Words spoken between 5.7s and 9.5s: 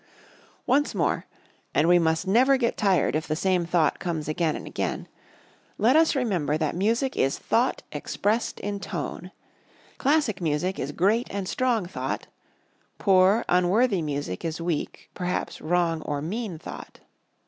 let us remember that music is thought expressed in tone.